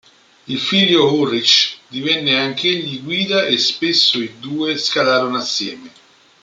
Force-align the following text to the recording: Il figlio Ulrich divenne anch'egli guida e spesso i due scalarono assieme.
Il 0.47 0.57
figlio 0.57 1.13
Ulrich 1.13 1.77
divenne 1.87 2.39
anch'egli 2.39 3.03
guida 3.03 3.45
e 3.45 3.59
spesso 3.59 4.19
i 4.19 4.33
due 4.39 4.75
scalarono 4.75 5.37
assieme. 5.37 5.91